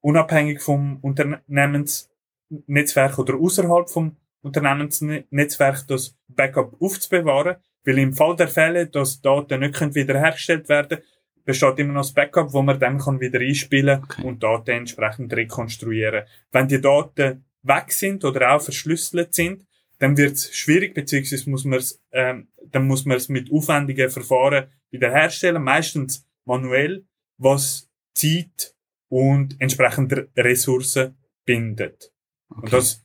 unabhängig 0.00 0.60
vom 0.60 0.98
Unternehmensnetzwerk 1.00 3.18
oder 3.18 3.34
außerhalb 3.34 3.90
vom 3.90 4.16
Unternehmensnetzwerk 4.42 5.88
das 5.88 6.16
Backup 6.28 6.80
aufzubewahren, 6.80 7.56
weil 7.84 7.98
im 7.98 8.14
Fall 8.14 8.36
der 8.36 8.48
Fälle, 8.48 8.86
dass 8.86 9.20
Daten 9.20 9.60
nicht 9.60 9.94
wiederhergestellt 9.94 10.68
werden 10.68 10.98
besteht 11.44 11.78
immer 11.78 11.92
noch 11.92 12.02
das 12.02 12.12
Backup, 12.12 12.52
wo 12.52 12.62
man 12.62 12.78
dann 12.78 12.98
kann 12.98 13.20
wieder 13.20 13.40
einspielen 13.40 14.02
okay. 14.02 14.22
und 14.22 14.42
Daten 14.42 14.70
entsprechend 14.70 15.32
rekonstruieren. 15.32 16.24
Wenn 16.52 16.68
die 16.68 16.80
Daten 16.80 17.44
weg 17.62 17.92
sind 17.92 18.24
oder 18.24 18.54
auch 18.54 18.62
verschlüsselt 18.62 19.34
sind, 19.34 19.66
dann 19.98 20.16
wird 20.16 20.32
es 20.32 20.54
schwierig, 20.54 20.94
beziehungsweise 20.94 21.48
muss 21.48 21.64
man 21.64 21.78
es, 21.78 22.02
ähm, 22.12 22.48
dann 22.70 22.86
muss 22.86 23.04
man 23.04 23.16
es 23.16 23.28
mit 23.28 23.52
aufwendigen 23.52 24.10
Verfahren 24.10 24.66
wiederherstellen, 24.90 25.62
meistens 25.62 26.26
manuell, 26.44 27.04
was 27.38 27.90
Zeit 28.14 28.74
und 29.08 29.60
entsprechend 29.60 30.12
Ressourcen 30.36 31.16
bindet. 31.44 32.12
Okay. 32.48 32.60
Und 32.62 32.72
das 32.72 33.03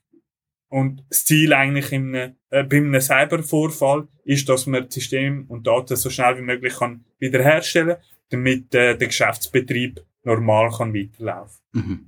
und 0.69 1.03
das 1.09 1.25
Ziel 1.25 1.53
eigentlich 1.53 1.91
in 1.91 2.15
einem, 2.15 2.35
äh, 2.49 2.63
bei 2.63 2.77
einem 2.77 3.01
Cybervorfall 3.01 4.07
ist, 4.23 4.47
dass 4.47 4.67
man 4.67 4.85
das 4.85 4.93
System 4.93 5.45
und 5.47 5.67
Daten 5.67 5.95
so 5.95 6.09
schnell 6.09 6.37
wie 6.37 6.43
möglich 6.43 6.75
kann 6.75 7.03
wiederherstellen 7.19 7.97
damit 8.29 8.73
äh, 8.75 8.97
der 8.97 9.07
Geschäftsbetrieb 9.07 10.01
normal 10.23 10.71
kann 10.71 10.93
weiterlaufen 10.93 11.61
mhm. 11.73 12.05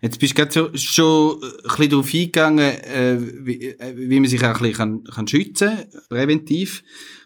Jetzt 0.00 0.18
bist 0.18 0.32
du 0.32 0.36
gerade 0.36 0.52
so, 0.52 0.70
schon 0.76 1.42
ein 1.42 1.50
bisschen 1.62 1.90
darauf 1.90 2.14
eingegangen, 2.14 2.74
äh, 2.84 3.18
wie, 3.44 3.66
äh, 3.66 3.94
wie 3.96 4.18
man 4.18 4.28
sich 4.28 4.42
auch 4.42 4.46
ein 4.46 4.52
bisschen 4.54 4.76
kann, 4.76 5.04
kann 5.04 5.28
schützen 5.28 5.84
präventiv. 6.08 6.82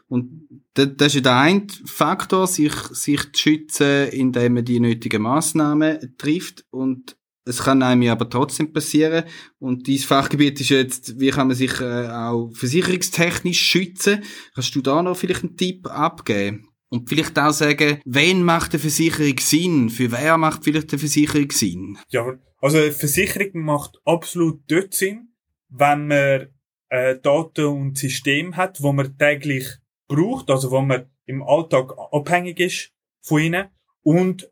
Und 0.08 0.48
das, 0.74 0.88
das 0.96 1.06
ist 1.08 1.14
ja 1.14 1.20
der 1.20 1.36
eine 1.36 1.66
Faktor, 1.84 2.48
sich, 2.48 2.72
sich 2.72 3.32
zu 3.32 3.42
schützen, 3.42 4.08
indem 4.08 4.54
man 4.54 4.64
die 4.64 4.80
nötigen 4.80 5.22
Massnahmen 5.22 6.16
trifft. 6.18 6.64
Und 6.70 7.16
es 7.44 7.62
kann 7.62 7.82
einem 7.82 8.08
aber 8.08 8.28
trotzdem 8.28 8.72
passieren. 8.72 9.24
Und 9.58 9.86
dieses 9.86 10.06
Fachgebiet 10.06 10.60
ist 10.60 10.70
jetzt, 10.70 11.18
wie 11.18 11.30
kann 11.30 11.48
man 11.48 11.56
sich 11.56 11.80
äh, 11.80 12.08
auch 12.08 12.50
versicherungstechnisch 12.54 13.60
schützen? 13.60 14.22
Kannst 14.54 14.74
du 14.74 14.80
da 14.80 15.02
noch 15.02 15.16
vielleicht 15.16 15.44
einen 15.44 15.56
Tipp 15.56 15.86
abgeben? 15.88 16.68
Und 16.88 17.08
vielleicht 17.08 17.38
auch 17.38 17.52
sagen, 17.52 18.00
wen 18.04 18.44
macht 18.44 18.72
eine 18.72 18.78
Versicherung 18.78 19.38
Sinn? 19.40 19.88
Für 19.88 20.12
wer 20.12 20.36
macht 20.36 20.62
vielleicht 20.62 20.92
eine 20.92 20.98
Versicherung 20.98 21.50
Sinn? 21.50 21.98
Ja, 22.10 22.34
also 22.60 22.78
eine 22.78 22.92
Versicherung 22.92 23.64
macht 23.64 23.98
absolut 24.04 24.60
dort 24.68 24.92
Sinn, 24.92 25.32
wenn 25.70 26.06
man 26.08 26.48
äh, 26.90 27.18
Daten 27.18 27.64
und 27.64 27.96
System 27.96 28.56
hat, 28.56 28.82
wo 28.82 28.92
man 28.92 29.16
täglich 29.16 29.66
braucht, 30.06 30.50
also 30.50 30.70
wo 30.70 30.82
man 30.82 31.06
im 31.24 31.42
Alltag 31.42 31.92
abhängig 32.12 32.60
ist 32.60 32.90
von 33.22 33.40
ihnen 33.40 33.68
und 34.02 34.51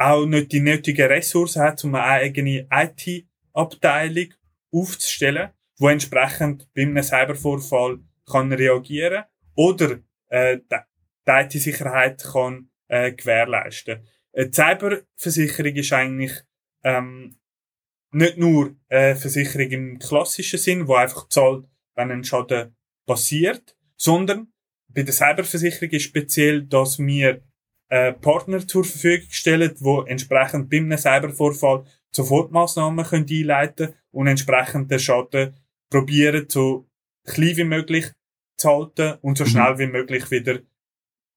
auch 0.00 0.24
nicht 0.24 0.52
die 0.52 0.60
nötigen 0.60 1.08
Ressourcen 1.08 1.62
hat, 1.62 1.84
um 1.84 1.94
eine 1.94 2.04
eigene 2.04 2.66
IT-Abteilung 2.70 4.32
aufzustellen, 4.72 5.50
wo 5.78 5.88
entsprechend 5.88 6.68
bei 6.74 6.82
einem 6.82 7.02
Cybervorfall 7.02 8.00
kann 8.26 8.52
reagieren 8.52 9.24
oder 9.54 9.98
äh, 10.28 10.58
die 10.70 10.76
IT-Sicherheit 11.26 12.24
kann 12.24 12.70
äh, 12.88 13.12
gewährleisten. 13.12 14.06
Eine 14.32 14.52
Cyberversicherung 14.52 15.74
ist 15.74 15.92
eigentlich 15.92 16.32
ähm, 16.82 17.36
nicht 18.12 18.38
nur 18.38 18.74
eine 18.88 19.16
Versicherung 19.16 19.70
im 19.70 19.98
klassischen 19.98 20.58
Sinn, 20.58 20.88
wo 20.88 20.94
einfach 20.94 21.28
zahlt, 21.28 21.66
wenn 21.94 22.10
ein 22.10 22.24
Schaden 22.24 22.74
passiert, 23.06 23.76
sondern 23.96 24.50
bei 24.88 25.02
der 25.02 25.12
Cyberversicherung 25.12 25.90
ist 25.90 26.04
speziell, 26.04 26.62
dass 26.62 26.98
wir 26.98 27.42
äh, 27.90 28.12
Partner 28.12 28.66
zur 28.66 28.84
Verfügung 28.84 29.26
stellen, 29.30 29.72
wo 29.80 30.02
entsprechend 30.02 30.70
bei 30.70 30.78
einem 30.78 30.96
Cybervorfall 30.96 31.84
Sofortmaßnahmen 32.12 33.04
können 33.04 33.26
einleiten 33.28 33.94
und 34.10 34.26
entsprechend 34.26 34.90
den 34.90 34.98
Schaden 34.98 35.54
probieren, 35.90 36.46
so 36.48 36.88
klein 37.24 37.56
wie 37.56 37.64
möglich 37.64 38.06
zu 38.56 38.68
halten 38.68 39.18
und 39.22 39.38
so 39.38 39.44
mhm. 39.44 39.48
schnell 39.48 39.78
wie 39.78 39.86
möglich 39.86 40.30
wieder 40.30 40.60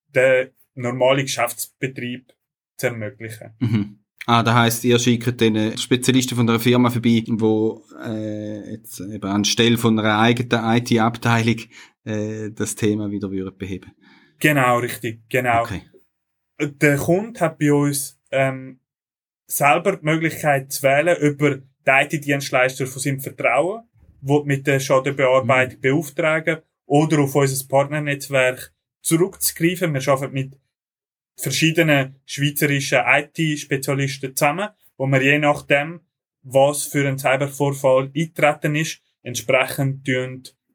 den 0.10 0.50
normalen 0.76 1.26
Geschäftsbetrieb 1.26 2.32
zu 2.78 2.88
ermöglichen. 2.88 3.54
Mhm. 3.60 4.00
Ah, 4.26 4.42
das 4.42 4.54
heisst, 4.54 4.84
ihr 4.86 5.00
schickt 5.00 5.42
den 5.42 5.78
Spezialisten 5.78 6.36
von 6.36 6.50
einer 6.50 6.60
Firma 6.60 6.90
vorbei, 6.90 7.24
wo 7.28 7.84
äh, 8.06 8.72
jetzt 8.72 9.02
eben 9.02 9.30
anstelle 9.30 9.78
von 9.78 10.00
einer 10.00 10.18
eigenen 10.18 10.78
IT-Abteilung 10.78 11.58
äh, 12.06 12.52
das 12.52 12.76
Thema 12.76 13.12
wieder 13.12 13.52
beheben 13.52 13.92
Genau, 14.40 14.80
richtig, 14.80 15.24
genau. 15.30 15.64
Okay. 15.64 15.82
Der 16.60 16.98
Kunde 16.98 17.40
hat 17.40 17.58
bei 17.58 17.74
uns 17.74 18.20
ähm, 18.32 18.80
selber 19.48 19.98
die 19.98 20.06
Möglichkeit 20.06 20.72
zu 20.72 20.84
wählen 20.84 21.18
über 21.18 21.58
den 21.58 21.64
IT-Dienstleister 21.86 22.88
von 22.88 23.02
seinem 23.02 23.20
Vertrauen, 23.20 23.84
wo 24.22 24.44
mit 24.44 24.68
der 24.68 24.80
Schadenbearbeitung 24.80 25.78
mhm. 25.78 25.82
beauftragen 25.82 26.62
oder 26.86 27.20
auf 27.20 27.36
unser 27.36 27.68
Partnernetzwerk 27.68 28.74
zurückzugreifen. 29.02 29.94
Wir 29.94 30.08
arbeiten 30.08 30.34
mit 30.34 30.60
verschiedenen 31.36 32.20
schweizerischen 32.26 33.00
IT-Spezialisten 33.06 34.36
zusammen, 34.36 34.70
wo 34.98 35.08
wir 35.08 35.22
je 35.22 35.40
nachdem, 35.40 36.02
was 36.44 36.84
für 36.84 37.08
ein 37.08 37.18
Cybervorfall 37.18 38.12
eintreten 38.16 38.76
ist, 38.76 39.02
entsprechend 39.24 40.08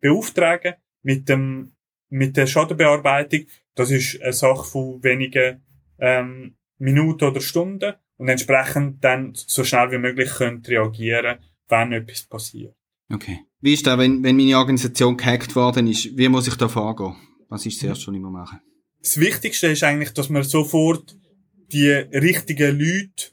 beauftragen 0.01 0.75
mit 1.03 1.29
dem 1.29 1.73
mit 2.11 2.37
der 2.37 2.47
Schadenbearbeitung. 2.47 3.47
Das 3.75 3.91
ist 3.91 4.21
eine 4.23 4.33
Sache 4.33 4.65
von 4.65 5.03
wenigen 5.03 5.63
ähm, 5.99 6.57
Minuten 6.78 7.25
oder 7.25 7.40
Stunden 7.40 7.95
und 8.17 8.28
entsprechend 8.28 9.02
dann 9.02 9.33
so 9.35 9.64
schnell 9.64 9.90
wie 9.90 9.99
möglich 9.99 10.31
können 10.31 10.64
reagieren, 10.64 11.38
wenn 11.69 11.93
etwas 11.93 12.23
passiert. 12.23 12.75
Okay. 13.12 13.40
Wie 13.61 13.75
ist 13.75 13.87
das, 13.87 13.99
wenn, 13.99 14.23
wenn 14.23 14.37
meine 14.37 14.59
Organisation 14.59 15.17
gehackt 15.17 15.57
worden 15.57 15.88
ist? 15.88 16.17
Wie 16.17 16.28
muss 16.28 16.47
ich 16.47 16.55
da 16.55 16.69
vorgehen? 16.69 17.17
Was 17.49 17.67
ist 17.67 17.83
das 17.83 17.88
erste, 17.88 18.09
was 18.09 18.14
ich 18.14 18.21
machen? 18.21 18.61
Das 19.00 19.19
Wichtigste 19.19 19.69
ist 19.69 19.83
eigentlich, 19.83 20.12
dass 20.12 20.28
man 20.28 20.43
sofort 20.43 21.17
die 21.73 21.90
richtigen 21.90 22.78
Leute 22.78 23.33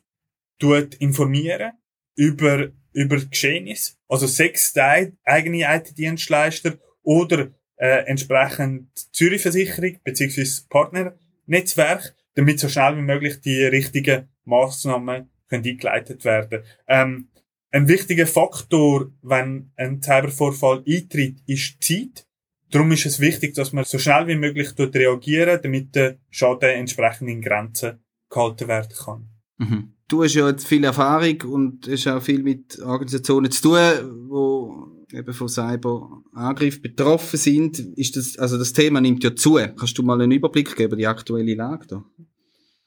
tut 0.60 0.96
informieren 0.96 1.74
über, 2.16 2.70
über 2.94 3.18
Geschehnis. 3.18 3.98
Also 4.08 4.28
sechs 4.28 4.74
eigene 4.78 5.64
IT-Dienstleister 5.64 6.78
oder 7.04 7.52
äh, 7.78 8.06
entsprechend 8.06 8.90
Zürich 9.14 9.42
Versicherung 9.42 10.00
beziehungsweise 10.04 10.64
Partnernetzwerk, 10.70 12.16
damit 12.36 12.60
so 12.60 12.70
schnell 12.70 12.98
wie 12.98 13.02
möglich 13.02 13.42
die 13.42 13.64
richtigen 13.64 14.30
Maßnahmen 14.46 15.30
können 15.50 15.66
eingeleitet 15.66 16.26
werden. 16.26 16.64
Ähm, 16.88 17.30
ein 17.72 17.88
wichtiger 17.88 18.28
Faktor, 18.28 19.12
wenn 19.22 19.72
ein 19.76 20.02
Cybervorfall 20.02 20.84
eintritt, 20.88 21.42
ist 21.46 21.90
die 21.90 22.12
Zeit. 22.14 22.28
Darum 22.72 22.92
ist 22.92 23.06
es 23.06 23.20
wichtig, 23.20 23.54
dass 23.54 23.74
man 23.74 23.84
so 23.84 23.98
schnell 23.98 24.28
wie 24.28 24.36
möglich 24.36 24.72
dort 24.76 24.96
reagieren, 24.96 25.60
damit 25.62 25.96
der 25.96 26.18
Schaden 26.30 26.70
entsprechend 26.70 27.30
in 27.30 27.42
Grenzen 27.42 28.00
gehalten 28.30 28.68
werden 28.68 28.96
kann. 28.98 29.30
Mhm. 29.58 29.94
Du 30.08 30.24
hast 30.24 30.36
ja 30.36 30.48
jetzt 30.48 30.68
viel 30.68 30.84
Erfahrung 30.84 31.42
und 31.42 31.88
hast 31.90 32.08
auch 32.08 32.22
viel 32.22 32.44
mit 32.44 32.80
Organisationen 32.80 33.52
zu 33.52 33.62
tun, 33.62 34.30
wo 34.30 34.95
eben 35.12 35.34
von 35.34 35.48
Cyberangriff 35.48 36.82
betroffen 36.82 37.38
sind. 37.38 37.80
Ist 37.98 38.16
das, 38.16 38.38
also 38.38 38.58
das 38.58 38.74
Thema 38.74 39.02
nimmt 39.02 39.24
ja 39.24 39.36
zu. 39.36 39.56
Kannst 39.56 39.98
du 39.98 40.04
mal 40.04 40.22
einen 40.22 40.32
Überblick 40.32 40.76
geben, 40.76 40.98
die 40.98 41.08
aktuelle 41.08 41.56
Lage 41.56 41.88
da? 41.88 42.04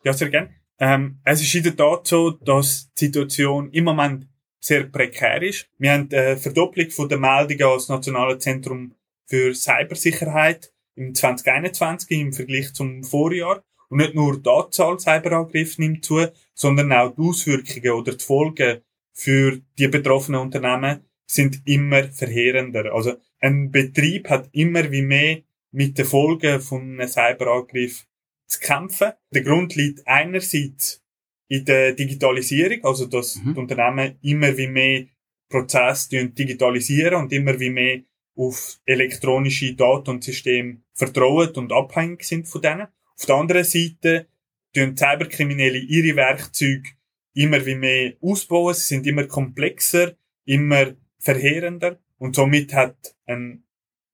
Ja, 0.05 0.13
sehr 0.13 0.31
gerne. 0.31 0.51
Ähm, 0.79 1.19
es 1.25 1.43
ist 1.43 1.55
in 1.55 1.65
der 1.65 1.77
Tat 1.77 2.07
so, 2.07 2.31
dass 2.31 2.91
die 2.95 3.07
Situation 3.07 3.71
im 3.71 3.85
Moment 3.85 4.29
sehr 4.61 4.85
prekär 4.85 5.43
ist. 5.43 5.69
Wir 5.79 5.93
haben 5.93 6.09
eine 6.13 6.37
Verdopplung 6.37 6.91
von 6.91 7.09
der 7.09 7.19
Meldungen 7.19 7.73
als 7.73 7.89
Nationales 7.89 8.43
Zentrum 8.43 8.95
für 9.27 9.55
Cybersicherheit 9.55 10.73
im 10.95 11.15
2021 11.15 12.11
im 12.11 12.33
Vergleich 12.33 12.73
zum 12.75 13.05
Vorjahr. 13.05 13.63
Und 13.89 13.99
nicht 13.99 14.15
nur 14.15 14.41
die 14.41 14.51
Anzahl 14.51 14.99
Cyberangriffe 14.99 15.81
nimmt 15.81 16.05
zu, 16.05 16.27
sondern 16.55 16.93
auch 16.93 17.15
die 17.15 17.23
Auswirkungen 17.23 17.93
oder 17.93 18.15
die 18.15 18.25
Folgen 18.25 18.83
für 19.13 19.61
die 19.79 19.89
betroffenen 19.89 20.41
Unternehmen 20.41 21.05
sind 21.31 21.63
immer 21.67 22.05
verheerender. 22.09 22.93
Also 22.93 23.17
ein 23.41 23.71
Betrieb 23.71 24.29
hat 24.31 24.49
immer 24.53 24.91
wie 24.91 25.03
mehr 25.03 25.43
mit 25.71 25.99
den 25.99 26.07
Folgen 26.07 26.61
von 26.61 26.83
einem 26.83 27.09
Cyberangriff 27.09 28.07
zu 28.47 28.61
kämpfen. 28.61 29.13
Der 29.33 29.43
Grund 29.43 29.77
liegt 29.77 30.07
einerseits 30.07 31.05
in 31.49 31.65
der 31.65 31.93
Digitalisierung, 31.93 32.85
also 32.85 33.07
dass 33.07 33.37
mhm. 33.37 33.55
die 33.55 33.61
Unternehmen 33.61 34.19
immer 34.23 34.57
wie 34.57 34.69
mehr 34.69 35.07
Prozesse 35.49 36.29
digitalisieren 36.29 37.15
und 37.23 37.33
immer 37.33 37.59
wie 37.61 37.71
mehr 37.71 38.01
auf 38.37 38.79
elektronische 38.85 39.75
Daten 39.75 40.11
und 40.11 40.25
Systeme 40.25 40.83
vertrauen 40.95 41.51
und 41.51 41.73
abhängig 41.73 42.25
sind 42.25 42.49
von 42.49 42.63
denen. 42.63 42.89
Auf 43.17 43.27
der 43.27 43.35
anderen 43.35 43.65
Seite 43.65 44.29
tun 44.75 44.97
Cyberkriminelle 44.97 45.79
ihre 45.79 46.17
Werkzeuge 46.17 46.91
immer 47.35 47.65
wie 47.67 47.75
mehr 47.75 48.15
ausbauen, 48.21 48.75
sie 48.75 48.83
sind 48.83 49.07
immer 49.07 49.25
komplexer, 49.25 50.17
immer 50.45 50.95
verheerender 51.19 51.99
und 52.19 52.35
somit 52.35 52.75
hat 52.75 53.17
ein 53.27 53.65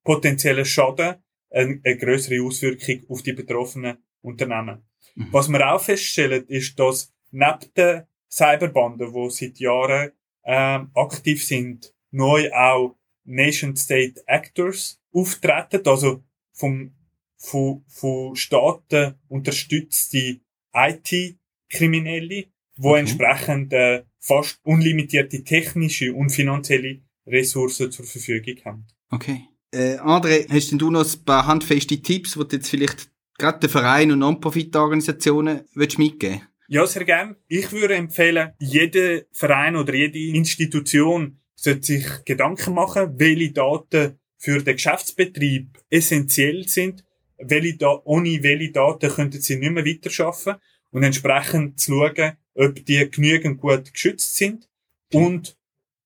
potenzieller 0.05 0.65
Schaden 0.65 1.17
eine, 1.51 1.81
eine 1.85 1.97
größere 1.97 2.43
Auswirkung 2.43 3.05
auf 3.09 3.23
die 3.23 3.33
betroffenen 3.33 3.99
Unternehmen. 4.21 4.83
Mhm. 5.15 5.29
Was 5.31 5.49
wir 5.49 5.73
auch 5.73 5.81
feststellen, 5.81 6.47
ist, 6.49 6.79
dass 6.79 7.13
neben 7.31 7.73
den 7.77 8.03
Cyberbanden, 8.31 9.13
die 9.13 9.31
seit 9.31 9.59
Jahren 9.59 10.13
ähm, 10.45 10.91
aktiv 10.95 11.45
sind, 11.45 11.95
neu 12.11 12.53
auch 12.53 12.97
Nation-State 13.25 14.23
Actors 14.27 15.01
auftreten, 15.13 15.87
also 15.87 16.23
vom, 16.53 16.95
von, 17.37 17.85
von 17.89 18.37
Staaten 18.37 19.15
unterstützte 19.29 20.41
IT-Kriminelle, 20.73 22.47
wo 22.77 22.91
okay. 22.91 23.01
entsprechend 23.01 23.73
äh, 23.73 24.05
fast 24.25 24.59
unlimitierte 24.63 25.45
technische 25.45 26.15
und 26.15 26.31
finanzielle 26.31 27.03
Ressourcen 27.27 27.91
zur 27.93 28.07
Verfügung 28.07 28.57
haben. 28.65 28.87
Okay. 29.11 29.49
Äh, 29.71 29.99
André, 29.99 30.49
hast 30.49 30.71
denn 30.71 30.79
du 30.79 30.91
noch 30.91 31.05
ein 31.05 31.25
paar 31.25 31.47
handfeste 31.47 32.01
Tipps, 32.01 32.35
die 32.35 32.39
du 32.39 32.57
jetzt 32.57 32.69
vielleicht 32.69 33.11
gerade 33.39 33.61
den 33.61 33.71
Verein 33.71 34.13
und 34.13 34.21
Non-Profit-Organisationen 34.21 35.63
mitgeben 35.75 36.43
Ja, 36.69 36.87
sehr 36.87 37.05
gern. 37.05 37.37
Ich 37.49 37.73
würde 37.73 37.97
empfehlen, 37.97 38.53
jeder 38.59 39.23
Verein 39.33 39.77
oder 39.77 39.95
jede 39.95 40.19
Institution 40.19 41.41
sollte 41.55 41.83
sich 41.83 42.07
Gedanken 42.25 42.75
machen, 42.75 43.15
welche 43.19 43.53
Daten 43.53 44.19
für 44.39 44.63
den 44.63 44.77
Geschäftsbetrieb 44.77 45.79
essentiell 45.91 46.69
sind, 46.69 47.05
welche 47.39 47.77
da 47.77 48.01
ohne 48.05 48.43
welche 48.43 48.73
Daten 48.73 49.11
könnten 49.11 49.41
sie 49.41 49.57
nicht 49.57 49.73
mehr 49.73 49.85
weiterschaffen 49.85 50.55
und 50.91 51.03
entsprechend 51.03 51.81
zu 51.81 51.93
schauen, 51.93 52.37
ob 52.55 52.85
die 52.85 53.11
genügend 53.11 53.61
gut 53.61 53.93
geschützt 53.93 54.37
sind 54.37 54.69
und 55.13 55.57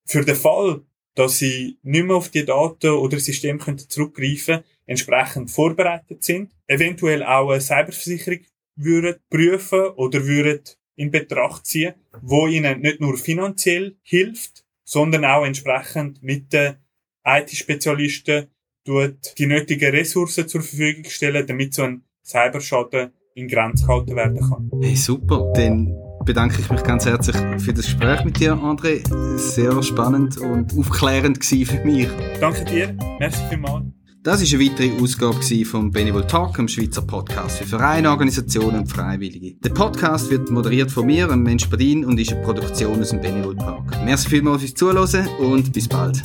für 0.06 0.24
den 0.24 0.36
Fall, 0.36 0.82
dass 1.14 1.38
sie 1.38 1.78
nicht 1.82 2.04
mehr 2.04 2.16
auf 2.16 2.30
die 2.30 2.44
Daten 2.44 2.90
oder 2.90 3.18
Systeme 3.18 3.58
zurückgreifen 3.76 4.56
können, 4.56 4.64
entsprechend 4.86 5.50
vorbereitet 5.50 6.24
sind, 6.24 6.52
eventuell 6.66 7.22
auch 7.22 7.50
eine 7.50 7.60
Cyberversicherung 7.60 8.40
würden 8.76 9.16
prüfen 9.28 9.88
oder 9.96 10.24
würden 10.24 10.62
in 10.96 11.10
Betracht 11.10 11.66
ziehen, 11.66 11.94
wo 12.22 12.46
ihnen 12.46 12.80
nicht 12.80 13.00
nur 13.00 13.16
finanziell 13.18 13.96
hilft, 14.02 14.64
sondern 14.84 15.24
auch 15.24 15.44
entsprechend 15.44 16.22
mit 16.22 16.52
den 16.52 16.76
IT-Spezialisten 17.24 18.48
die 18.86 19.46
nötigen 19.46 19.90
Ressourcen 19.90 20.48
zur 20.48 20.62
Verfügung 20.62 21.04
stellen, 21.10 21.46
damit 21.46 21.74
so 21.74 21.82
ein 21.82 22.04
Cyberschaden 22.24 23.12
in 23.34 23.46
Grenzen 23.46 23.86
gehalten 23.86 24.16
werden 24.16 24.40
kann. 24.40 24.70
Hey, 24.80 24.96
super. 24.96 25.52
Dann 25.54 25.94
bedanke 26.28 26.60
ich 26.60 26.70
mich 26.70 26.82
ganz 26.82 27.06
herzlich 27.06 27.36
für 27.58 27.72
das 27.72 27.86
Gespräch 27.86 28.22
mit 28.22 28.38
dir, 28.38 28.52
André. 28.52 29.00
Sehr 29.38 29.82
spannend 29.82 30.36
und 30.36 30.76
aufklärend 30.76 31.42
für 31.42 31.84
mich. 31.86 32.06
Danke 32.38 32.66
dir. 32.66 32.94
Merci 33.18 33.40
vielmals. 33.48 33.86
Das 34.22 34.42
ist 34.42 34.52
eine 34.52 34.62
weitere 34.62 34.92
Ausgabe 35.02 35.64
vom 35.64 35.90
Benevol 35.90 36.26
Talk, 36.26 36.56
dem 36.56 36.68
Schweizer 36.68 37.00
Podcast 37.00 37.56
für 37.56 37.64
Vereine, 37.64 38.10
Organisationen 38.10 38.80
und 38.80 38.86
Freiwillige. 38.88 39.54
Der 39.64 39.70
Podcast 39.70 40.30
wird 40.30 40.50
moderiert 40.50 40.90
von 40.90 41.06
mir, 41.06 41.30
einem 41.30 41.44
Mensch 41.44 41.66
Badin, 41.70 42.04
und 42.04 42.20
ist 42.20 42.30
eine 42.30 42.42
Produktion 42.42 43.00
aus 43.00 43.08
dem 43.08 43.22
Benevol 43.22 43.56
Park. 43.56 44.04
Merci 44.04 44.28
vielmals 44.28 44.60
fürs 44.60 44.74
Zuhören 44.74 45.28
und 45.38 45.72
bis 45.72 45.88
bald. 45.88 46.22